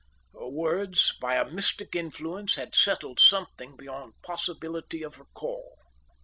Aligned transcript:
Her 0.33 0.47
words 0.49 1.13
by 1.21 1.35
a 1.35 1.47
mystic 1.47 1.93
influence 1.95 2.55
had 2.55 2.73
settled 2.73 3.19
something 3.19 3.75
beyond 3.77 4.13
possibility 4.23 5.03
of 5.03 5.19
recall. 5.19 5.77